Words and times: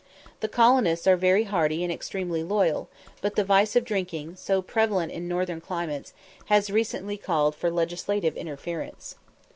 The 0.39 0.47
colonists 0.47 1.05
are 1.05 1.15
very 1.15 1.43
hardy 1.43 1.83
and 1.83 1.93
extremely 1.93 2.41
loyal; 2.41 2.89
but 3.21 3.35
the 3.35 3.43
vice 3.43 3.75
of 3.75 3.83
drinking, 3.85 4.35
so 4.35 4.59
prevalent 4.63 5.11
in 5.11 5.27
northern 5.27 5.61
climates, 5.61 6.15
has 6.45 6.71
recently 6.71 7.17
called 7.17 7.53
for 7.53 7.69
legislative 7.69 8.35
interference. 8.35 9.17